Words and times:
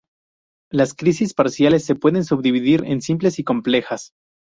Las 0.71 0.95
crisis 0.95 1.35
parciales 1.35 1.85
se 1.85 1.93
pueden 1.93 2.25
subdividir 2.25 2.83
en 2.87 3.03
"simples" 3.03 3.37
y 3.37 3.43
"complejas". 3.43 4.13